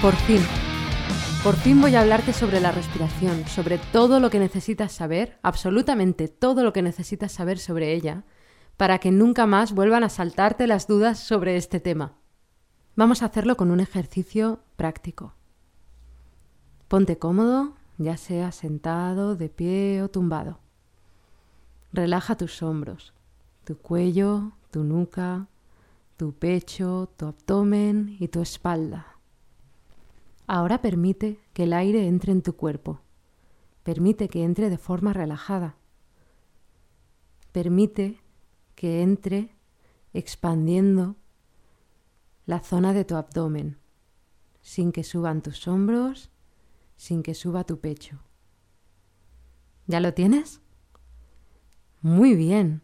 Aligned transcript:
Por 0.00 0.14
fin. 0.14 0.40
Por 1.42 1.56
fin 1.56 1.80
voy 1.80 1.94
a 1.94 2.00
hablarte 2.00 2.32
sobre 2.32 2.60
la 2.60 2.72
respiración, 2.72 3.46
sobre 3.46 3.78
todo 3.78 4.20
lo 4.20 4.30
que 4.30 4.38
necesitas 4.38 4.92
saber, 4.92 5.38
absolutamente 5.42 6.28
todo 6.28 6.62
lo 6.62 6.72
que 6.72 6.82
necesitas 6.82 7.32
saber 7.32 7.58
sobre 7.58 7.92
ella, 7.92 8.24
para 8.76 8.98
que 8.98 9.10
nunca 9.10 9.46
más 9.46 9.72
vuelvan 9.72 10.04
a 10.04 10.08
saltarte 10.08 10.66
las 10.66 10.86
dudas 10.86 11.18
sobre 11.18 11.56
este 11.56 11.80
tema. 11.80 12.14
Vamos 12.96 13.22
a 13.22 13.26
hacerlo 13.26 13.56
con 13.56 13.70
un 13.70 13.80
ejercicio 13.80 14.60
práctico. 14.76 15.34
Ponte 16.88 17.18
cómodo, 17.18 17.74
ya 17.98 18.16
sea 18.16 18.52
sentado, 18.52 19.36
de 19.36 19.48
pie 19.48 20.02
o 20.02 20.08
tumbado. 20.08 20.60
Relaja 21.92 22.36
tus 22.36 22.62
hombros, 22.62 23.14
tu 23.64 23.76
cuello, 23.78 24.52
tu 24.70 24.84
nuca, 24.84 25.46
tu 26.16 26.32
pecho, 26.32 27.10
tu 27.16 27.26
abdomen 27.26 28.16
y 28.18 28.28
tu 28.28 28.42
espalda. 28.42 29.13
Ahora 30.46 30.80
permite 30.80 31.40
que 31.52 31.64
el 31.64 31.72
aire 31.72 32.06
entre 32.06 32.32
en 32.32 32.42
tu 32.42 32.56
cuerpo. 32.56 33.00
Permite 33.82 34.28
que 34.28 34.44
entre 34.44 34.70
de 34.70 34.78
forma 34.78 35.12
relajada. 35.12 35.76
Permite 37.52 38.20
que 38.74 39.02
entre 39.02 39.54
expandiendo 40.12 41.16
la 42.46 42.60
zona 42.60 42.92
de 42.92 43.04
tu 43.04 43.16
abdomen, 43.16 43.78
sin 44.60 44.92
que 44.92 45.04
suban 45.04 45.42
tus 45.42 45.66
hombros, 45.66 46.30
sin 46.96 47.22
que 47.22 47.34
suba 47.34 47.64
tu 47.64 47.80
pecho. 47.80 48.20
¿Ya 49.86 50.00
lo 50.00 50.14
tienes? 50.14 50.60
Muy 52.00 52.34
bien. 52.34 52.82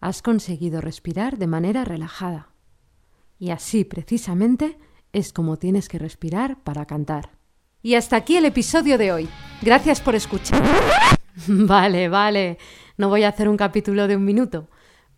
Has 0.00 0.22
conseguido 0.22 0.80
respirar 0.80 1.38
de 1.38 1.46
manera 1.46 1.84
relajada. 1.84 2.50
Y 3.38 3.50
así 3.50 3.84
precisamente 3.84 4.78
es 5.14 5.32
como 5.32 5.56
tienes 5.56 5.88
que 5.88 5.98
respirar 5.98 6.62
para 6.62 6.84
cantar. 6.84 7.30
Y 7.82 7.94
hasta 7.94 8.16
aquí 8.16 8.36
el 8.36 8.44
episodio 8.44 8.98
de 8.98 9.12
hoy. 9.12 9.28
Gracias 9.62 10.00
por 10.00 10.14
escuchar. 10.16 10.62
vale, 11.46 12.08
vale. 12.08 12.58
No 12.98 13.08
voy 13.08 13.22
a 13.22 13.28
hacer 13.28 13.48
un 13.48 13.56
capítulo 13.56 14.08
de 14.08 14.16
un 14.16 14.24
minuto. 14.24 14.68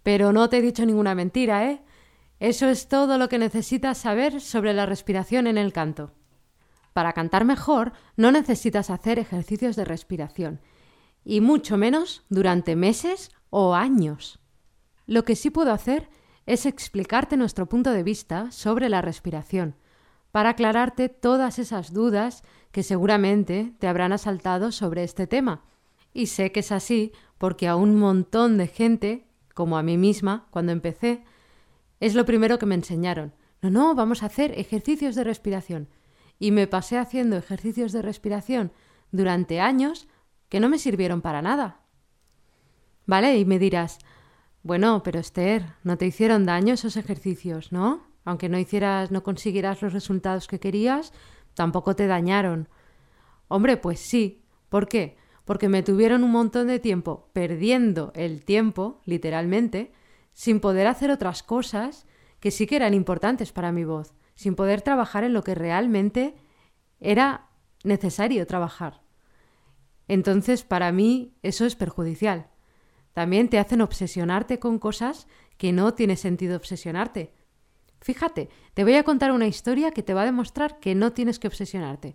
Pero 0.03 0.33
no 0.33 0.49
te 0.49 0.59
he 0.59 0.63
dicho 0.63 0.85
ninguna 0.85 1.15
mentira, 1.15 1.71
¿eh? 1.71 1.83
Eso 2.39 2.69
es 2.69 2.89
todo 2.89 3.17
lo 3.17 3.31
que 3.31 3.39
necesitas 3.39 3.97
saber 3.97 4.43
sobre 4.43 4.75
la 4.75 4.85
respiración 4.85 5.47
en 5.47 5.57
el 5.57 5.73
canto. 5.73 6.13
Para 6.93 7.15
cantar 7.15 7.47
mejor 7.47 7.93
no 8.17 8.31
necesitas 8.31 8.91
hacer 8.91 9.19
ejercicios 9.19 9.77
de 9.77 9.87
respiración, 9.87 10.61
y 11.25 11.41
mucho 11.41 11.79
menos 11.79 12.25
durante 12.29 12.77
meses 12.77 13.31
o 13.49 13.75
años. 13.75 14.41
Lo 15.07 15.25
que 15.25 15.37
sí 15.37 15.51
puedo 15.51 15.73
hacer 15.73 16.11
es 16.45 16.67
explicarte 16.67 17.39
nuestro 17.39 17.67
punto 17.67 17.91
de 17.93 18.03
vista 18.03 18.51
sobre 18.51 18.89
la 18.91 19.01
respiración, 19.01 19.77
para 20.37 20.51
aclararte 20.51 21.09
todas 21.09 21.59
esas 21.59 21.95
dudas 21.95 22.43
que 22.71 22.83
seguramente 22.83 23.73
te 23.79 23.89
habrán 23.89 24.13
asaltado 24.13 24.71
sobre 24.71 25.03
este 25.03 25.27
tema. 25.27 25.65
Y 26.13 26.27
sé 26.27 26.53
que 26.53 26.61
es 26.61 26.73
así 26.73 27.13
porque 27.39 27.69
a 27.69 27.75
un 27.75 27.99
montón 27.99 28.59
de 28.59 28.67
gente, 28.67 29.27
como 29.55 29.79
a 29.79 29.83
mí 29.83 29.97
misma 29.97 30.47
cuando 30.51 30.73
empecé, 30.73 31.25
es 32.01 32.15
lo 32.15 32.27
primero 32.27 32.59
que 32.59 32.67
me 32.67 32.75
enseñaron. 32.75 33.33
No, 33.63 33.71
no, 33.71 33.95
vamos 33.95 34.23
a 34.23 34.27
hacer 34.27 34.53
ejercicios 34.59 35.15
de 35.15 35.25
respiración. 35.25 35.89
Y 36.39 36.51
me 36.51 36.67
pasé 36.67 36.99
haciendo 36.99 37.39
ejercicios 37.39 37.93
de 37.93 38.03
respiración 38.03 38.73
durante 39.13 39.59
años 39.59 40.07
que 40.51 40.61
no 40.61 40.69
me 40.69 40.79
sirvieron 40.79 41.23
para 41.23 41.41
nada. 41.41 41.81
¿Vale? 43.07 43.39
Y 43.39 43.47
me 43.47 43.59
dirás, 43.59 44.01
bueno, 44.63 45.03
pero 45.03 45.19
Esther, 45.19 45.65
no 45.83 45.97
te 45.97 46.05
hicieron 46.05 46.45
daño 46.45 46.75
esos 46.75 46.99
ejercicios, 46.99 47.73
¿no? 47.73 48.16
Aunque 48.27 48.49
no 48.49 48.59
hicieras, 48.59 49.13
no 49.13 49.23
consiguieras 49.23 49.81
los 49.81 49.93
resultados 49.93 50.49
que 50.49 50.59
querías, 50.59 51.13
tampoco 51.55 51.95
te 51.95 52.09
dañaron. 52.09 52.69
Hombre, 53.49 53.77
pues 53.77 54.01
sí. 54.01 54.43
¿Por 54.69 54.89
qué? 54.89 55.17
Porque 55.45 55.69
me 55.69 55.85
tuvieron 55.85 56.25
un 56.25 56.33
montón 56.33 56.67
de 56.67 56.81
tiempo 56.81 57.31
perdiendo 57.33 58.11
el 58.17 58.45
tiempo, 58.45 59.01
literalmente, 59.05 59.93
sin 60.33 60.59
poder 60.59 60.89
hacer 60.89 61.13
otras 61.13 61.45
cosas 61.45 62.05
que 62.41 62.51
sí 62.51 62.67
que 62.67 62.75
eran 62.75 62.95
importantes 62.95 63.53
para 63.53 63.71
mi 63.71 63.85
voz, 63.85 64.13
sin 64.35 64.57
poder 64.57 64.83
trabajar 64.83 65.23
en 65.23 65.33
lo 65.33 65.45
que 65.45 65.55
realmente 65.55 66.35
era 66.99 67.49
necesario 67.85 68.45
trabajar. 68.49 69.03
Entonces, 70.09 70.65
para 70.65 70.91
mí, 70.91 71.37
eso 71.43 71.65
es 71.65 71.77
perjudicial. 71.77 72.49
También 73.13 73.49
te 73.49 73.61
hacen 73.61 73.83
obsesionarte 73.83 74.59
con 74.59 74.81
cosas 74.81 75.29
que 75.59 75.73
no 75.73 75.95
tiene 75.95 76.17
sentido 76.17 76.57
obsesionarte. 76.57 77.36
Fíjate, 78.07 78.51
te 78.75 78.85
voy 78.85 78.95
a 78.95 79.03
contar 79.03 79.33
una 79.33 79.49
historia 79.49 79.91
que 79.91 80.05
te 80.05 80.15
va 80.15 80.23
a 80.23 80.27
demostrar 80.27 80.79
que 80.79 80.95
no 80.95 81.13
tienes 81.13 81.41
que 81.41 81.49
obsesionarte. 81.49 82.15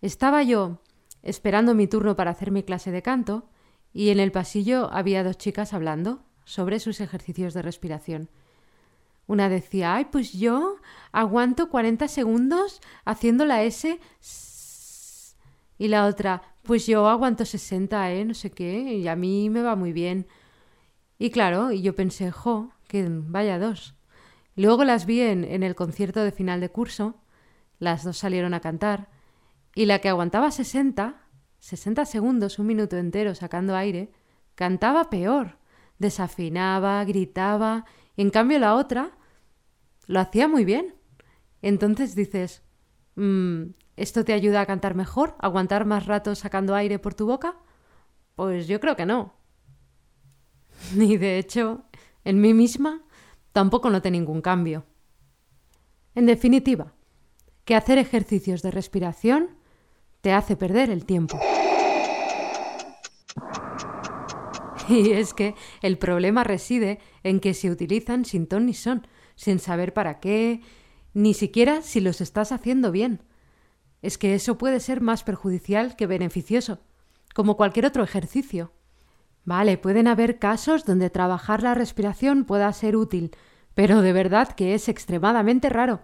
Estaba 0.00 0.42
yo 0.42 0.80
esperando 1.22 1.74
mi 1.74 1.86
turno 1.86 2.16
para 2.16 2.30
hacer 2.30 2.50
mi 2.50 2.62
clase 2.62 2.90
de 2.90 3.02
canto 3.02 3.50
y 3.92 4.08
en 4.08 4.18
el 4.18 4.32
pasillo 4.32 4.90
había 4.90 5.22
dos 5.22 5.36
chicas 5.36 5.74
hablando 5.74 6.22
sobre 6.46 6.80
sus 6.80 7.02
ejercicios 7.02 7.52
de 7.52 7.60
respiración. 7.60 8.30
Una 9.26 9.50
decía, 9.50 9.94
ay, 9.94 10.06
pues 10.06 10.32
yo 10.32 10.76
aguanto 11.12 11.68
40 11.68 12.08
segundos 12.08 12.80
haciendo 13.04 13.44
la 13.44 13.64
S. 13.64 14.00
Y 15.76 15.88
la 15.88 16.06
otra, 16.06 16.40
pues 16.62 16.86
yo 16.86 17.06
aguanto 17.08 17.44
60, 17.44 18.10
¿eh? 18.12 18.24
No 18.24 18.32
sé 18.32 18.52
qué, 18.52 18.94
y 18.94 19.06
a 19.06 19.16
mí 19.16 19.50
me 19.50 19.60
va 19.60 19.76
muy 19.76 19.92
bien. 19.92 20.26
Y 21.18 21.28
claro, 21.28 21.72
y 21.72 21.82
yo 21.82 21.94
pensé, 21.94 22.30
jo, 22.30 22.70
que 22.86 23.06
vaya 23.10 23.58
dos. 23.58 23.97
Luego 24.58 24.84
las 24.84 25.06
vi 25.06 25.20
en, 25.20 25.62
el 25.62 25.74
concierto 25.74 26.22
de 26.22 26.32
final 26.32 26.60
de 26.60 26.68
curso, 26.68 27.14
las 27.78 28.02
dos 28.02 28.18
salieron 28.18 28.54
a 28.54 28.60
cantar, 28.60 29.08
y 29.74 29.86
la 29.86 30.00
que 30.00 30.08
aguantaba 30.08 30.50
60, 30.50 31.14
60 31.60 32.04
segundos, 32.04 32.58
un 32.58 32.66
minuto 32.66 32.96
entero 32.96 33.34
sacando 33.36 33.76
aire, 33.76 34.10
cantaba 34.56 35.10
peor 35.10 35.58
desafinaba, 35.98 37.04
gritaba, 37.04 37.84
y 38.16 38.22
en 38.22 38.30
cambio 38.30 38.58
la 38.58 38.74
otra 38.74 39.12
lo 40.06 40.18
hacía 40.18 40.48
muy 40.48 40.64
bien. 40.64 40.96
Entonces 41.62 42.16
dices, 42.16 42.62
mm, 43.16 43.62
¿esto 43.96 44.24
te 44.24 44.32
ayuda 44.32 44.62
a 44.62 44.66
cantar 44.66 44.96
mejor? 44.96 45.36
¿Aguantar 45.38 45.84
más 45.84 46.06
rato 46.06 46.34
sacando 46.34 46.74
aire 46.74 46.98
por 46.98 47.14
tu 47.14 47.26
boca? 47.26 47.56
Pues 48.34 48.66
yo 48.66 48.80
creo 48.80 48.96
que 48.96 49.06
no. 49.06 49.34
Ni 50.96 51.16
de 51.16 51.38
hecho, 51.38 51.84
en 52.24 52.40
mí 52.40 52.54
misma 52.54 53.02
tampoco 53.52 53.90
noté 53.90 54.10
ningún 54.10 54.40
cambio. 54.40 54.84
En 56.14 56.26
definitiva, 56.26 56.94
que 57.64 57.74
hacer 57.74 57.98
ejercicios 57.98 58.62
de 58.62 58.70
respiración 58.70 59.58
te 60.20 60.32
hace 60.32 60.56
perder 60.56 60.90
el 60.90 61.04
tiempo. 61.04 61.38
Y 64.88 65.12
es 65.12 65.34
que 65.34 65.54
el 65.82 65.98
problema 65.98 66.44
reside 66.44 66.98
en 67.22 67.40
que 67.40 67.52
se 67.52 67.70
utilizan 67.70 68.24
sin 68.24 68.46
ton 68.46 68.64
ni 68.64 68.72
son, 68.72 69.06
sin 69.34 69.58
saber 69.58 69.92
para 69.92 70.18
qué, 70.18 70.62
ni 71.12 71.34
siquiera 71.34 71.82
si 71.82 72.00
los 72.00 72.22
estás 72.22 72.52
haciendo 72.52 72.90
bien. 72.90 73.22
Es 74.00 74.16
que 74.16 74.34
eso 74.34 74.56
puede 74.56 74.80
ser 74.80 75.00
más 75.00 75.24
perjudicial 75.24 75.94
que 75.94 76.06
beneficioso, 76.06 76.80
como 77.34 77.56
cualquier 77.56 77.84
otro 77.84 78.02
ejercicio. 78.02 78.72
Vale, 79.48 79.78
pueden 79.78 80.08
haber 80.08 80.38
casos 80.38 80.84
donde 80.84 81.08
trabajar 81.08 81.62
la 81.62 81.74
respiración 81.74 82.44
pueda 82.44 82.70
ser 82.74 82.96
útil, 82.96 83.30
pero 83.74 84.02
de 84.02 84.12
verdad 84.12 84.48
que 84.52 84.74
es 84.74 84.90
extremadamente 84.90 85.70
raro. 85.70 86.00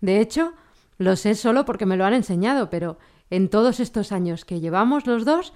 De 0.00 0.20
hecho, 0.20 0.54
lo 0.96 1.14
sé 1.14 1.36
solo 1.36 1.64
porque 1.64 1.86
me 1.86 1.96
lo 1.96 2.04
han 2.04 2.14
enseñado, 2.14 2.70
pero 2.70 2.98
en 3.30 3.50
todos 3.50 3.78
estos 3.78 4.10
años 4.10 4.44
que 4.44 4.58
llevamos 4.58 5.06
los 5.06 5.24
dos, 5.24 5.52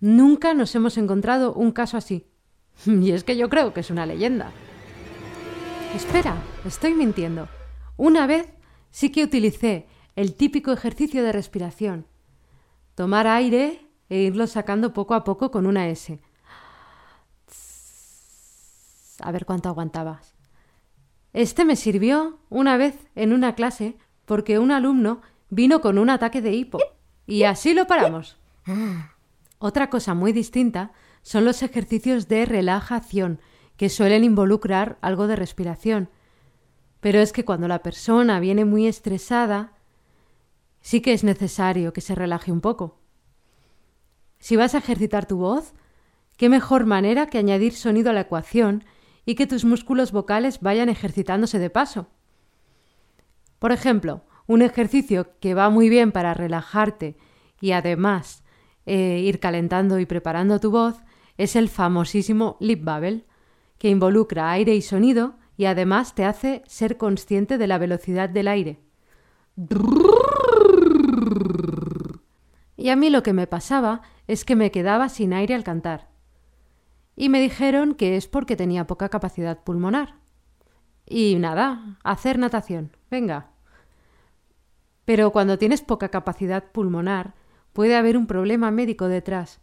Nunca 0.00 0.54
nos 0.54 0.74
hemos 0.76 0.96
encontrado 0.96 1.52
un 1.54 1.72
caso 1.72 1.96
así. 1.96 2.26
Y 2.86 3.10
es 3.10 3.24
que 3.24 3.36
yo 3.36 3.48
creo 3.48 3.72
que 3.72 3.80
es 3.80 3.90
una 3.90 4.06
leyenda. 4.06 4.52
Espera, 5.94 6.36
estoy 6.64 6.94
mintiendo. 6.94 7.48
Una 7.96 8.26
vez 8.26 8.46
sí 8.90 9.10
que 9.10 9.24
utilicé 9.24 9.88
el 10.14 10.34
típico 10.34 10.72
ejercicio 10.72 11.24
de 11.24 11.32
respiración. 11.32 12.06
Tomar 12.94 13.26
aire 13.26 13.88
e 14.08 14.18
irlo 14.18 14.46
sacando 14.46 14.92
poco 14.92 15.14
a 15.14 15.24
poco 15.24 15.50
con 15.50 15.66
una 15.66 15.88
S. 15.88 16.20
A 19.20 19.32
ver 19.32 19.46
cuánto 19.46 19.68
aguantabas. 19.68 20.34
Este 21.32 21.64
me 21.64 21.76
sirvió 21.76 22.38
una 22.48 22.76
vez 22.76 23.08
en 23.14 23.32
una 23.32 23.54
clase 23.54 23.96
porque 24.24 24.58
un 24.58 24.70
alumno 24.70 25.20
vino 25.50 25.80
con 25.80 25.98
un 25.98 26.10
ataque 26.10 26.42
de 26.42 26.52
hipo. 26.52 26.78
Y 27.26 27.44
así 27.44 27.74
lo 27.74 27.86
paramos. 27.86 28.38
Otra 29.58 29.90
cosa 29.90 30.14
muy 30.14 30.32
distinta 30.32 30.92
son 31.22 31.44
los 31.44 31.62
ejercicios 31.62 32.28
de 32.28 32.46
relajación, 32.46 33.40
que 33.76 33.88
suelen 33.88 34.24
involucrar 34.24 34.98
algo 35.02 35.26
de 35.26 35.36
respiración. 35.36 36.10
Pero 37.00 37.20
es 37.20 37.32
que 37.32 37.44
cuando 37.44 37.68
la 37.68 37.82
persona 37.82 38.40
viene 38.40 38.64
muy 38.64 38.86
estresada, 38.86 39.72
sí 40.80 41.00
que 41.00 41.12
es 41.12 41.22
necesario 41.24 41.92
que 41.92 42.00
se 42.00 42.14
relaje 42.14 42.50
un 42.50 42.60
poco. 42.60 42.98
Si 44.38 44.56
vas 44.56 44.74
a 44.74 44.78
ejercitar 44.78 45.26
tu 45.26 45.38
voz, 45.38 45.74
qué 46.36 46.48
mejor 46.48 46.86
manera 46.86 47.26
que 47.26 47.38
añadir 47.38 47.74
sonido 47.74 48.10
a 48.10 48.12
la 48.12 48.22
ecuación 48.22 48.84
y 49.28 49.34
que 49.34 49.46
tus 49.46 49.66
músculos 49.66 50.10
vocales 50.10 50.60
vayan 50.62 50.88
ejercitándose 50.88 51.58
de 51.58 51.68
paso. 51.68 52.06
Por 53.58 53.72
ejemplo, 53.72 54.22
un 54.46 54.62
ejercicio 54.62 55.38
que 55.38 55.52
va 55.52 55.68
muy 55.68 55.90
bien 55.90 56.12
para 56.12 56.32
relajarte 56.32 57.18
y 57.60 57.72
además 57.72 58.42
eh, 58.86 59.20
ir 59.22 59.38
calentando 59.38 59.98
y 59.98 60.06
preparando 60.06 60.60
tu 60.60 60.70
voz 60.70 60.96
es 61.36 61.56
el 61.56 61.68
famosísimo 61.68 62.56
lip 62.58 62.82
bubble, 62.82 63.26
que 63.76 63.90
involucra 63.90 64.50
aire 64.50 64.74
y 64.74 64.80
sonido 64.80 65.34
y 65.58 65.66
además 65.66 66.14
te 66.14 66.24
hace 66.24 66.62
ser 66.66 66.96
consciente 66.96 67.58
de 67.58 67.66
la 67.66 67.76
velocidad 67.76 68.30
del 68.30 68.48
aire. 68.48 68.80
Y 72.78 72.88
a 72.88 72.96
mí 72.96 73.10
lo 73.10 73.22
que 73.22 73.34
me 73.34 73.46
pasaba 73.46 74.00
es 74.26 74.46
que 74.46 74.56
me 74.56 74.70
quedaba 74.70 75.10
sin 75.10 75.34
aire 75.34 75.54
al 75.54 75.64
cantar. 75.64 76.07
Y 77.20 77.30
me 77.30 77.40
dijeron 77.40 77.96
que 77.96 78.16
es 78.16 78.28
porque 78.28 78.54
tenía 78.54 78.86
poca 78.86 79.08
capacidad 79.08 79.64
pulmonar. 79.64 80.14
Y 81.04 81.34
nada, 81.34 81.98
hacer 82.04 82.38
natación. 82.38 82.96
Venga. 83.10 83.50
Pero 85.04 85.32
cuando 85.32 85.58
tienes 85.58 85.82
poca 85.82 86.10
capacidad 86.10 86.70
pulmonar, 86.70 87.34
puede 87.72 87.96
haber 87.96 88.16
un 88.16 88.28
problema 88.28 88.70
médico 88.70 89.08
detrás, 89.08 89.60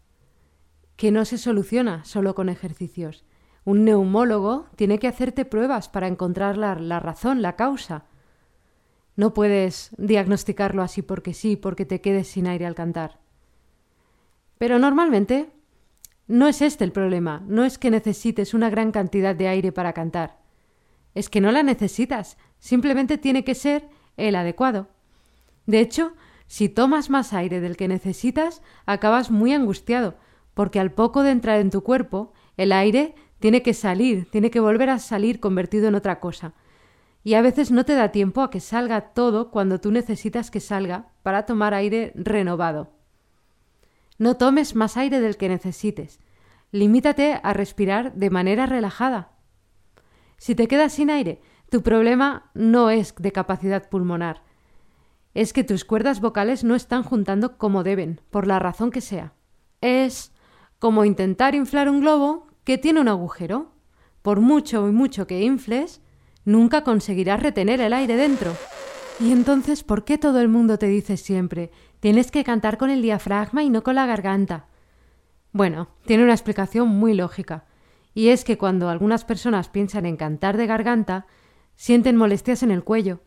que 0.97 1.13
no 1.13 1.23
se 1.23 1.37
soluciona 1.37 2.03
solo 2.03 2.35
con 2.35 2.49
ejercicios. 2.49 3.23
Un 3.63 3.85
neumólogo 3.85 4.67
tiene 4.75 4.99
que 4.99 5.07
hacerte 5.07 5.45
pruebas 5.45 5.87
para 5.87 6.07
encontrar 6.07 6.57
la, 6.57 6.75
la 6.75 6.99
razón, 6.99 7.41
la 7.41 7.55
causa. 7.55 8.03
No 9.15 9.33
puedes 9.33 9.95
diagnosticarlo 9.97 10.81
así 10.81 11.01
porque 11.01 11.33
sí, 11.33 11.55
porque 11.55 11.85
te 11.85 12.01
quedes 12.01 12.27
sin 12.27 12.47
aire 12.47 12.65
al 12.65 12.75
cantar. 12.75 13.21
Pero 14.57 14.77
normalmente 14.77 15.54
no 16.27 16.47
es 16.47 16.61
este 16.61 16.83
el 16.83 16.91
problema, 16.91 17.43
no 17.47 17.63
es 17.65 17.77
que 17.77 17.91
necesites 17.91 18.53
una 18.53 18.69
gran 18.69 18.91
cantidad 18.91 19.35
de 19.35 19.47
aire 19.47 19.71
para 19.71 19.93
cantar. 19.93 20.39
Es 21.13 21.29
que 21.29 21.41
no 21.41 21.51
la 21.51 21.63
necesitas, 21.63 22.37
simplemente 22.59 23.17
tiene 23.17 23.43
que 23.43 23.55
ser 23.55 23.87
el 24.17 24.35
adecuado. 24.35 24.87
De 25.65 25.79
hecho, 25.79 26.13
si 26.47 26.69
tomas 26.69 27.09
más 27.09 27.33
aire 27.33 27.59
del 27.59 27.77
que 27.77 27.87
necesitas, 27.87 28.61
acabas 28.85 29.31
muy 29.31 29.53
angustiado, 29.53 30.15
porque 30.53 30.79
al 30.79 30.91
poco 30.91 31.23
de 31.23 31.31
entrar 31.31 31.59
en 31.59 31.69
tu 31.71 31.81
cuerpo, 31.81 32.33
el 32.57 32.71
aire 32.71 33.15
tiene 33.39 33.61
que 33.61 33.73
salir, 33.73 34.29
tiene 34.29 34.51
que 34.51 34.59
volver 34.59 34.89
a 34.89 34.99
salir 34.99 35.39
convertido 35.39 35.87
en 35.87 35.95
otra 35.95 36.19
cosa 36.19 36.53
y 37.25 37.33
a 37.33 37.41
veces 37.41 37.71
no 37.71 37.85
te 37.85 37.95
da 37.95 38.11
tiempo 38.11 38.41
a 38.41 38.51
que 38.51 38.59
salga 38.59 39.13
todo 39.13 39.49
cuando 39.49 39.81
tú 39.81 39.91
necesitas 39.91 40.51
que 40.51 40.59
salga 40.59 41.07
para 41.23 41.47
tomar 41.47 41.73
aire 41.73 42.13
renovado. 42.13 42.91
No 44.17 44.37
tomes 44.37 44.75
más 44.75 44.97
aire 44.97 45.19
del 45.19 45.37
que 45.37 45.49
necesites. 45.49 46.19
Limítate 46.71 47.39
a 47.43 47.53
respirar 47.53 48.13
de 48.15 48.29
manera 48.29 48.65
relajada. 48.65 49.31
Si 50.37 50.55
te 50.55 50.67
quedas 50.67 50.93
sin 50.93 51.09
aire, 51.09 51.41
tu 51.69 51.81
problema 51.81 52.51
no 52.53 52.89
es 52.89 53.15
de 53.17 53.31
capacidad 53.31 53.89
pulmonar. 53.89 54.43
Es 55.33 55.51
que 55.51 55.63
tus 55.63 55.83
cuerdas 55.83 56.21
vocales 56.21 56.63
no 56.63 56.75
están 56.75 57.03
juntando 57.03 57.57
como 57.57 57.83
deben, 57.83 58.21
por 58.29 58.47
la 58.47 58.59
razón 58.59 58.91
que 58.91 59.01
sea. 59.01 59.33
Es 59.81 60.31
como 60.79 61.03
intentar 61.03 61.55
inflar 61.55 61.89
un 61.89 62.01
globo 62.01 62.47
que 62.63 62.77
tiene 62.77 63.01
un 63.01 63.09
agujero. 63.09 63.73
Por 64.21 64.39
mucho 64.39 64.87
y 64.87 64.91
mucho 64.91 65.27
que 65.27 65.41
infles, 65.41 66.01
nunca 66.45 66.83
conseguirás 66.83 67.43
retener 67.43 67.81
el 67.81 67.93
aire 67.93 68.15
dentro. 68.15 68.55
Y 69.19 69.31
entonces, 69.31 69.83
¿por 69.83 70.03
qué 70.03 70.17
todo 70.17 70.41
el 70.41 70.47
mundo 70.47 70.77
te 70.77 70.87
dice 70.87 71.17
siempre 71.17 71.71
tienes 71.99 72.31
que 72.31 72.43
cantar 72.43 72.77
con 72.77 72.89
el 72.89 73.01
diafragma 73.01 73.63
y 73.63 73.69
no 73.69 73.83
con 73.83 73.95
la 73.95 74.05
garganta? 74.05 74.67
Bueno, 75.51 75.87
tiene 76.05 76.23
una 76.23 76.33
explicación 76.33 76.89
muy 76.89 77.13
lógica, 77.13 77.65
y 78.13 78.29
es 78.29 78.43
que 78.43 78.57
cuando 78.57 78.89
algunas 78.89 79.25
personas 79.25 79.69
piensan 79.69 80.05
en 80.05 80.17
cantar 80.17 80.57
de 80.57 80.67
garganta, 80.67 81.27
sienten 81.75 82.15
molestias 82.15 82.63
en 82.63 82.71
el 82.71 82.83
cuello. 82.83 83.21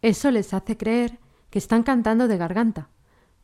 Eso 0.00 0.30
les 0.30 0.54
hace 0.54 0.76
creer 0.76 1.18
que 1.50 1.58
están 1.58 1.82
cantando 1.82 2.28
de 2.28 2.38
garganta. 2.38 2.88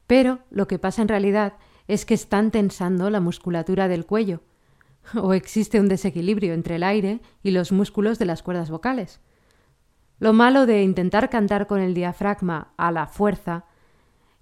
Pero 0.07 0.41
lo 0.51 0.67
que 0.67 0.79
pasa 0.79 1.03
en 1.03 1.09
realidad 1.09 1.55
es 1.87 2.05
que 2.05 2.15
están 2.15 2.51
tensando 2.51 3.11
la 3.11 3.21
musculatura 3.21 3.87
del 3.89 4.07
cuello, 4.07 4.43
o 5.15 5.35
existe 5.35 5.81
un 5.81 5.89
desequilibrio 5.89 6.55
entre 6.55 6.77
el 6.77 6.83
aire 6.83 7.21
y 7.43 7.51
los 7.51 7.73
músculos 7.73 8.19
de 8.19 8.27
las 8.27 8.43
cuerdas 8.43 8.71
vocales. 8.71 9.21
Lo 10.19 10.33
malo 10.33 10.67
de 10.67 10.83
intentar 10.83 11.31
cantar 11.31 11.67
con 11.67 11.81
el 11.81 11.95
diafragma 11.95 12.73
a 12.77 12.91
la 12.91 13.07
fuerza 13.07 13.67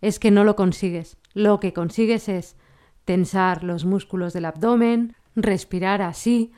es 0.00 0.18
que 0.18 0.30
no 0.30 0.44
lo 0.44 0.56
consigues. 0.56 1.18
Lo 1.34 1.60
que 1.60 1.72
consigues 1.72 2.28
es 2.28 2.56
tensar 3.04 3.64
los 3.64 3.84
músculos 3.84 4.32
del 4.32 4.44
abdomen, 4.44 5.14
respirar 5.34 6.02
así, 6.02 6.52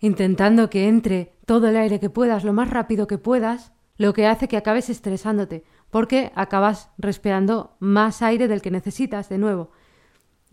intentando 0.00 0.70
que 0.70 0.88
entre 0.88 1.34
todo 1.46 1.68
el 1.68 1.76
aire 1.76 2.00
que 2.00 2.10
puedas 2.10 2.44
lo 2.44 2.52
más 2.52 2.70
rápido 2.70 3.06
que 3.06 3.18
puedas, 3.18 3.72
lo 3.96 4.12
que 4.12 4.26
hace 4.26 4.48
que 4.48 4.56
acabes 4.56 4.90
estresándote, 4.90 5.64
porque 5.90 6.32
acabas 6.34 6.90
respirando 6.98 7.76
más 7.80 8.22
aire 8.22 8.48
del 8.48 8.62
que 8.62 8.70
necesitas 8.70 9.28
de 9.28 9.38
nuevo 9.38 9.70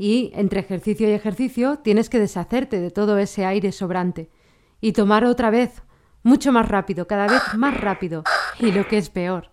y 0.01 0.31
entre 0.33 0.61
ejercicio 0.61 1.07
y 1.07 1.11
ejercicio 1.11 1.77
tienes 1.77 2.09
que 2.09 2.17
deshacerte 2.17 2.79
de 2.79 2.89
todo 2.89 3.19
ese 3.19 3.45
aire 3.45 3.71
sobrante 3.71 4.31
y 4.79 4.93
tomar 4.93 5.25
otra 5.25 5.51
vez, 5.51 5.83
mucho 6.23 6.51
más 6.51 6.67
rápido, 6.67 7.05
cada 7.05 7.27
vez 7.27 7.41
más 7.55 7.79
rápido. 7.79 8.23
Y 8.57 8.71
lo 8.71 8.87
que 8.87 8.97
es 8.97 9.11
peor, 9.11 9.51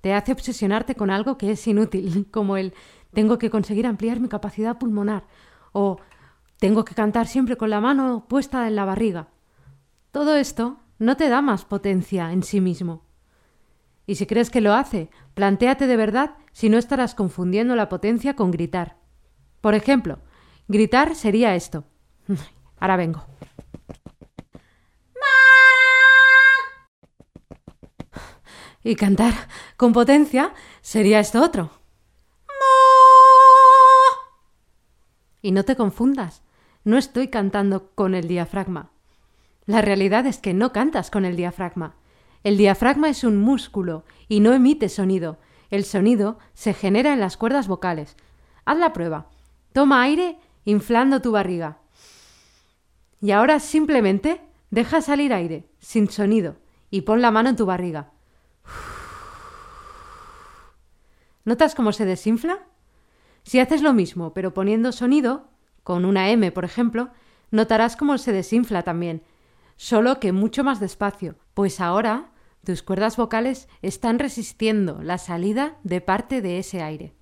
te 0.00 0.14
hace 0.14 0.32
obsesionarte 0.32 0.94
con 0.94 1.10
algo 1.10 1.38
que 1.38 1.52
es 1.52 1.66
inútil, 1.66 2.28
como 2.32 2.56
el 2.56 2.74
tengo 3.12 3.38
que 3.38 3.50
conseguir 3.50 3.86
ampliar 3.86 4.20
mi 4.20 4.28
capacidad 4.28 4.78
pulmonar 4.78 5.24
o 5.72 5.98
tengo 6.58 6.84
que 6.84 6.94
cantar 6.94 7.26
siempre 7.26 7.56
con 7.56 7.70
la 7.70 7.80
mano 7.80 8.26
puesta 8.28 8.68
en 8.68 8.76
la 8.76 8.84
barriga. 8.84 9.28
Todo 10.12 10.36
esto 10.36 10.78
no 10.98 11.16
te 11.16 11.28
da 11.28 11.40
más 11.40 11.64
potencia 11.64 12.32
en 12.32 12.42
sí 12.42 12.60
mismo. 12.60 13.04
Y 14.06 14.16
si 14.16 14.26
crees 14.26 14.50
que 14.50 14.60
lo 14.60 14.74
hace, 14.74 15.08
plantéate 15.34 15.86
de 15.86 15.96
verdad 15.96 16.34
si 16.52 16.68
no 16.68 16.78
estarás 16.78 17.14
confundiendo 17.14 17.76
la 17.76 17.88
potencia 17.88 18.34
con 18.34 18.50
gritar. 18.50 18.96
Por 19.60 19.74
ejemplo, 19.74 20.18
gritar 20.68 21.14
sería 21.14 21.54
esto. 21.54 21.84
Ahora 22.78 22.96
vengo. 22.96 23.24
Y 28.82 28.96
cantar 28.96 29.34
con 29.76 29.92
potencia 29.92 30.54
sería 30.80 31.20
esto 31.20 31.42
otro. 31.42 31.70
Y 35.42 35.52
no 35.52 35.64
te 35.64 35.76
confundas, 35.76 36.42
no 36.84 36.98
estoy 36.98 37.28
cantando 37.28 37.90
con 37.94 38.14
el 38.14 38.28
diafragma. 38.28 38.90
La 39.66 39.82
realidad 39.82 40.26
es 40.26 40.38
que 40.38 40.54
no 40.54 40.72
cantas 40.72 41.10
con 41.10 41.24
el 41.24 41.36
diafragma. 41.36 41.94
El 42.42 42.56
diafragma 42.56 43.08
es 43.08 43.24
un 43.24 43.38
músculo 43.38 44.04
y 44.28 44.40
no 44.40 44.52
emite 44.52 44.88
sonido. 44.88 45.38
El 45.70 45.84
sonido 45.84 46.38
se 46.54 46.74
genera 46.74 47.12
en 47.12 47.20
las 47.20 47.36
cuerdas 47.36 47.68
vocales. 47.68 48.16
Haz 48.64 48.78
la 48.78 48.92
prueba. 48.92 49.30
Toma 49.72 50.02
aire 50.02 50.38
inflando 50.64 51.20
tu 51.20 51.32
barriga. 51.32 51.78
Y 53.20 53.32
ahora 53.32 53.60
simplemente 53.60 54.40
deja 54.70 55.02
salir 55.02 55.32
aire, 55.32 55.68
sin 55.78 56.10
sonido, 56.10 56.56
y 56.90 57.02
pon 57.02 57.20
la 57.20 57.30
mano 57.30 57.50
en 57.50 57.56
tu 57.56 57.66
barriga. 57.66 58.12
¿Notas 61.50 61.74
cómo 61.74 61.90
se 61.90 62.04
desinfla? 62.04 62.60
Si 63.42 63.58
haces 63.58 63.82
lo 63.82 63.92
mismo, 63.92 64.32
pero 64.32 64.54
poniendo 64.54 64.92
sonido, 64.92 65.48
con 65.82 66.04
una 66.04 66.30
M, 66.30 66.52
por 66.52 66.64
ejemplo, 66.64 67.10
notarás 67.50 67.96
cómo 67.96 68.18
se 68.18 68.30
desinfla 68.30 68.84
también, 68.84 69.24
solo 69.74 70.20
que 70.20 70.30
mucho 70.30 70.62
más 70.62 70.78
despacio, 70.78 71.34
pues 71.54 71.80
ahora 71.80 72.30
tus 72.64 72.84
cuerdas 72.84 73.16
vocales 73.16 73.68
están 73.82 74.20
resistiendo 74.20 75.02
la 75.02 75.18
salida 75.18 75.76
de 75.82 76.00
parte 76.00 76.40
de 76.40 76.60
ese 76.60 76.82
aire. 76.82 77.14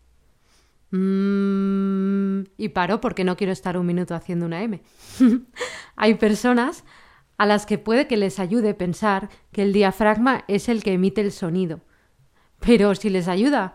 Mm, 0.90 2.48
y 2.58 2.68
paro 2.68 3.00
porque 3.00 3.24
no 3.24 3.34
quiero 3.34 3.54
estar 3.54 3.78
un 3.78 3.86
minuto 3.86 4.14
haciendo 4.14 4.44
una 4.44 4.62
M. 4.62 4.82
Hay 5.96 6.16
personas 6.16 6.84
a 7.38 7.46
las 7.46 7.64
que 7.64 7.78
puede 7.78 8.06
que 8.06 8.18
les 8.18 8.40
ayude 8.40 8.74
pensar 8.74 9.30
que 9.52 9.62
el 9.62 9.72
diafragma 9.72 10.44
es 10.48 10.68
el 10.68 10.82
que 10.82 10.92
emite 10.92 11.22
el 11.22 11.32
sonido. 11.32 11.80
Pero 12.60 12.94
si 12.94 13.08
les 13.08 13.26
ayuda, 13.26 13.74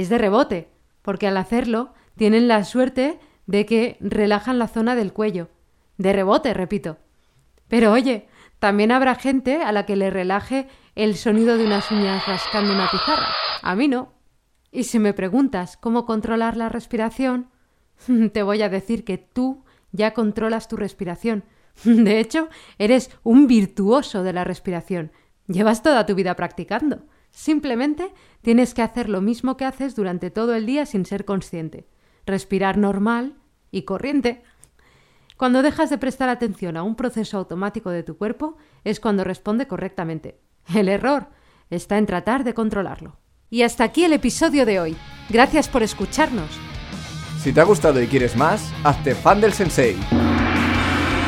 es 0.00 0.08
de 0.08 0.18
rebote, 0.18 0.70
porque 1.02 1.26
al 1.26 1.36
hacerlo 1.36 1.94
tienen 2.16 2.48
la 2.48 2.64
suerte 2.64 3.18
de 3.46 3.66
que 3.66 3.96
relajan 4.00 4.58
la 4.58 4.68
zona 4.68 4.94
del 4.94 5.12
cuello. 5.12 5.48
De 5.98 6.12
rebote, 6.12 6.54
repito. 6.54 6.98
Pero 7.68 7.92
oye, 7.92 8.28
También 8.64 8.92
habrá 8.92 9.14
gente 9.14 9.62
a 9.62 9.72
la 9.72 9.84
que 9.84 9.94
le 9.94 10.08
relaje 10.08 10.68
el 10.94 11.16
sonido 11.16 11.58
de 11.58 11.66
unas 11.66 11.90
uñas 11.90 12.26
rascando 12.26 12.72
una 12.72 12.90
pizarra. 12.90 13.28
A 13.60 13.74
mí 13.74 13.88
no. 13.88 14.14
Y 14.70 14.84
si 14.84 14.98
me 14.98 15.12
preguntas 15.12 15.76
cómo 15.76 16.06
controlar 16.06 16.56
la 16.56 16.70
respiración, 16.70 17.50
te 18.32 18.42
voy 18.42 18.62
a 18.62 18.70
decir 18.70 19.04
que 19.04 19.18
tú 19.18 19.64
ya 19.92 20.14
controlas 20.14 20.66
tu 20.66 20.76
respiración. 20.76 21.44
De 21.84 22.20
hecho, 22.20 22.48
eres 22.78 23.10
un 23.22 23.46
virtuoso 23.46 24.22
de 24.22 24.32
la 24.32 24.44
respiración. 24.44 25.12
Llevas 25.46 25.82
toda 25.82 26.06
tu 26.06 26.14
vida 26.14 26.34
practicando. 26.34 27.02
Simplemente 27.34 28.14
tienes 28.42 28.74
que 28.74 28.82
hacer 28.82 29.08
lo 29.08 29.20
mismo 29.20 29.56
que 29.56 29.64
haces 29.64 29.96
durante 29.96 30.30
todo 30.30 30.54
el 30.54 30.66
día 30.66 30.86
sin 30.86 31.04
ser 31.04 31.24
consciente. 31.24 31.88
Respirar 32.26 32.78
normal 32.78 33.34
y 33.72 33.82
corriente. 33.82 34.44
Cuando 35.36 35.62
dejas 35.62 35.90
de 35.90 35.98
prestar 35.98 36.28
atención 36.28 36.76
a 36.76 36.84
un 36.84 36.94
proceso 36.94 37.36
automático 37.36 37.90
de 37.90 38.04
tu 38.04 38.16
cuerpo 38.16 38.56
es 38.84 39.00
cuando 39.00 39.24
responde 39.24 39.66
correctamente. 39.66 40.38
El 40.72 40.88
error 40.88 41.26
está 41.70 41.98
en 41.98 42.06
tratar 42.06 42.44
de 42.44 42.54
controlarlo. 42.54 43.18
Y 43.50 43.62
hasta 43.62 43.82
aquí 43.82 44.04
el 44.04 44.12
episodio 44.12 44.64
de 44.64 44.78
hoy. 44.78 44.96
Gracias 45.28 45.68
por 45.68 45.82
escucharnos. 45.82 46.48
Si 47.40 47.52
te 47.52 47.60
ha 47.60 47.64
gustado 47.64 48.00
y 48.00 48.06
quieres 48.06 48.36
más, 48.36 48.72
hazte 48.84 49.16
fan 49.16 49.40
del 49.40 49.52
sensei. 49.52 49.96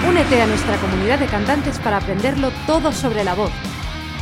Únete 0.09 0.41
a 0.41 0.47
nuestra 0.47 0.77
comunidad 0.77 1.19
de 1.19 1.27
cantantes 1.27 1.81
para 1.81 1.97
aprenderlo 1.97 2.53
todo 2.69 2.93
sobre 2.93 3.25
la 3.25 3.35
voz. 3.35 3.51